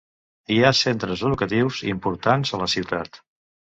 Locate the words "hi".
0.55-0.57